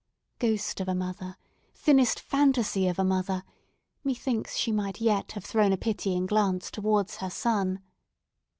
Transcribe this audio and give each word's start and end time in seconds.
Ghost 0.39 0.79
of 0.81 0.87
a 0.87 0.95
mother—thinnest 0.95 2.19
fantasy 2.21 2.87
of 2.87 2.97
a 2.97 3.03
mother—methinks 3.03 4.57
she 4.57 4.71
might 4.71 4.99
yet 4.99 5.33
have 5.33 5.45
thrown 5.45 5.71
a 5.73 5.77
pitying 5.77 6.25
glance 6.25 6.71
towards 6.71 7.17
her 7.17 7.29
son! 7.29 7.81